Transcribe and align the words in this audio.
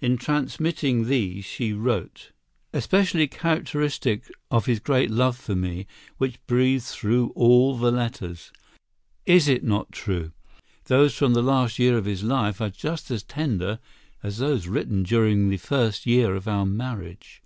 In 0.00 0.16
transmitting 0.16 1.04
these 1.08 1.44
she 1.44 1.74
wrote: 1.74 2.32
"Especially 2.72 3.28
characteristic 3.28 4.22
is 4.50 4.64
his 4.64 4.80
great 4.80 5.10
love 5.10 5.36
for 5.36 5.54
me, 5.54 5.86
which 6.16 6.38
breathes 6.46 6.92
through 6.94 7.32
all 7.34 7.76
the 7.76 7.92
letters. 7.92 8.50
Is 9.26 9.46
it 9.46 9.62
not 9.62 9.92
true—those 9.92 11.14
from 11.14 11.34
the 11.34 11.42
last 11.42 11.78
year 11.78 11.98
of 11.98 12.06
his 12.06 12.22
life 12.22 12.62
are 12.62 12.70
just 12.70 13.10
as 13.10 13.22
tender 13.22 13.78
as 14.22 14.38
those 14.38 14.68
written 14.68 15.02
during 15.02 15.50
the 15.50 15.58
first 15.58 16.06
year 16.06 16.34
of 16.34 16.48
our 16.48 16.64
marriage?" 16.64 17.42